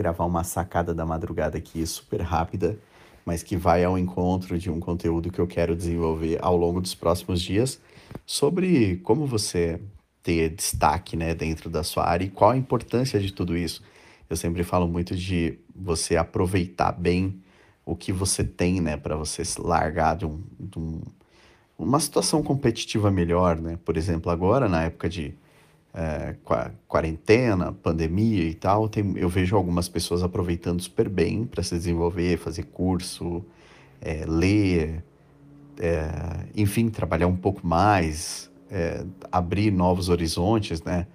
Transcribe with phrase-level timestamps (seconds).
[0.00, 2.78] gravar uma sacada da madrugada aqui super rápida,
[3.22, 6.94] mas que vai ao encontro de um conteúdo que eu quero desenvolver ao longo dos
[6.94, 7.78] próximos dias
[8.24, 9.78] sobre como você
[10.22, 13.82] ter destaque, né, dentro da sua área e qual a importância de tudo isso.
[14.28, 17.38] Eu sempre falo muito de você aproveitar bem
[17.84, 21.02] o que você tem, né, para você se largar de, um, de um,
[21.78, 23.78] uma situação competitiva melhor, né?
[23.84, 25.34] Por exemplo, agora na época de
[25.92, 26.36] é,
[26.86, 32.38] quarentena, pandemia e tal, tem, eu vejo algumas pessoas aproveitando super bem para se desenvolver,
[32.38, 33.44] fazer curso,
[34.00, 35.04] é, ler,
[35.78, 41.06] é, enfim, trabalhar um pouco mais, é, abrir novos horizontes, né?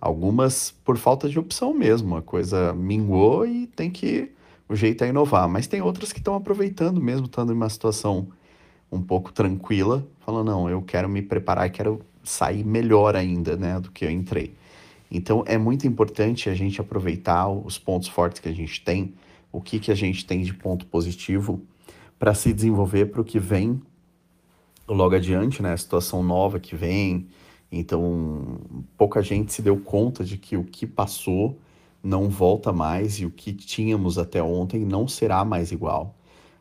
[0.00, 4.30] Algumas por falta de opção mesmo, a coisa minguou e tem que
[4.68, 5.48] o jeito é inovar.
[5.48, 8.28] Mas tem outras que estão aproveitando mesmo, estando em uma situação
[8.90, 13.90] um pouco tranquila, falando, não, eu quero me preparar, quero sair melhor ainda, né, do
[13.90, 14.54] que eu entrei.
[15.10, 19.14] Então é muito importante a gente aproveitar os pontos fortes que a gente tem,
[19.52, 21.60] o que, que a gente tem de ponto positivo
[22.18, 23.80] para se desenvolver para o que vem
[24.88, 27.26] logo adiante, né, a situação nova que vem.
[27.70, 28.58] Então,
[28.96, 31.58] pouca gente se deu conta de que o que passou
[32.02, 36.14] não volta mais e o que tínhamos até ontem não será mais igual.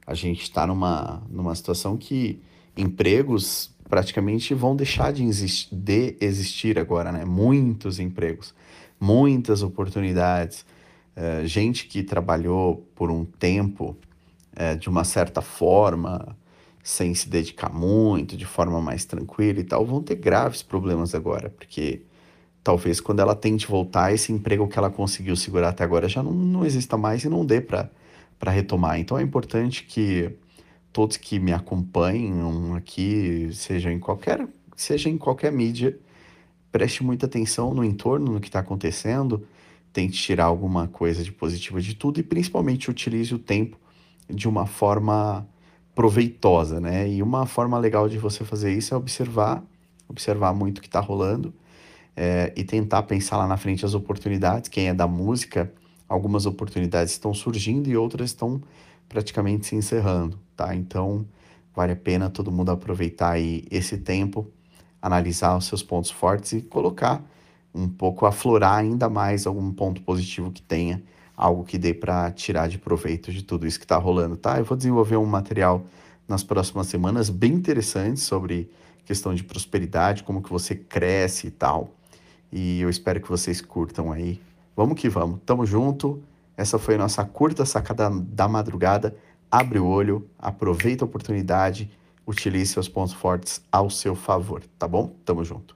[0.06, 2.42] A gente está numa, numa situação que
[2.76, 5.24] empregos praticamente vão deixar de,
[5.72, 7.24] de existir agora, né?
[7.26, 8.54] Muitos empregos,
[9.00, 10.66] muitas oportunidades.
[11.16, 13.96] Uh, gente que trabalhou por um tempo
[14.54, 16.36] uh, de uma certa forma,
[16.84, 21.50] sem se dedicar muito, de forma mais tranquila e tal, vão ter graves problemas agora,
[21.50, 22.02] porque
[22.64, 26.34] talvez quando ela tente voltar, esse emprego que ela conseguiu segurar até agora já não,
[26.34, 27.90] não exista mais e não dê para
[28.52, 29.00] retomar.
[29.00, 30.36] Então é importante que
[30.96, 36.00] todos que me acompanham aqui, seja em qualquer, seja em qualquer mídia,
[36.72, 39.46] preste muita atenção no entorno, no que está acontecendo,
[39.92, 43.78] tente tirar alguma coisa de positiva de tudo e principalmente utilize o tempo
[44.30, 45.46] de uma forma
[45.94, 47.10] proveitosa, né?
[47.10, 49.62] E uma forma legal de você fazer isso é observar,
[50.08, 51.54] observar muito o que está rolando
[52.16, 54.70] é, e tentar pensar lá na frente as oportunidades.
[54.70, 55.74] Quem é da música,
[56.08, 58.62] algumas oportunidades estão surgindo e outras estão
[59.08, 60.76] praticamente se encerrando, tá?
[60.76, 61.26] Então,
[61.76, 64.48] vale a pena todo mundo aproveitar aí esse tempo,
[65.02, 67.24] analisar os seus pontos fortes e colocar
[67.74, 71.04] um pouco, aflorar ainda mais algum ponto positivo que tenha,
[71.36, 74.58] algo que dê para tirar de proveito de tudo isso que está rolando, tá?
[74.58, 75.86] Eu vou desenvolver um material
[76.28, 78.70] nas próximas semanas bem interessante sobre
[79.06, 81.94] questão de prosperidade, como que você cresce e tal.
[82.52, 84.40] E eu espero que vocês curtam aí.
[84.76, 85.40] Vamos que vamos.
[85.46, 86.22] Tamo junto.
[86.58, 89.16] Essa foi a nossa curta sacada da madrugada.
[89.50, 91.90] Abre o olho, aproveita a oportunidade,
[92.26, 95.14] utilize seus pontos fortes ao seu favor, tá bom?
[95.24, 95.76] Tamo junto.